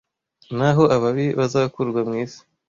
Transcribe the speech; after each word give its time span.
Naho 0.57 0.83
ababi 0.95 1.25
bazakurwa 1.39 1.99
mu 2.07 2.13
isi 2.23 2.41